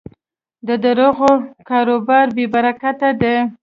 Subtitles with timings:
[0.67, 1.31] د دروغو
[1.69, 3.35] کاروبار بېبرکته دی.